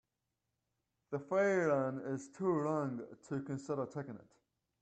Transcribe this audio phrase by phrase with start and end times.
[1.11, 4.31] The ferry line is too long to consider taking it.